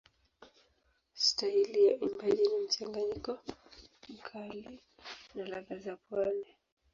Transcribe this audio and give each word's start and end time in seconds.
Staili 1.23 1.85
ya 1.85 1.97
uimbaji 1.97 2.41
ni 2.41 2.65
mchanganyiko 2.65 3.39
mkali 4.09 4.79
na 5.35 5.45
ladha 5.47 5.77
za 5.77 5.97
pwani. 6.09 6.45